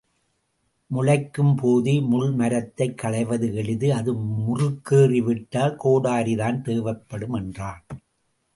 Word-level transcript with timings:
முளைக்கும் 0.91 1.57
போதே 1.57 1.99
முள் 1.99 2.31
மரத்தைக் 2.31 2.97
களைவது 2.97 3.55
எளிது 3.55 3.93
அது 3.93 4.13
முறுக்கேறி 4.13 5.23
விட்டால் 5.23 5.77
கோடரிதான் 5.83 6.61
தேவைப்படும் 6.61 7.33
என்றான். 7.33 7.85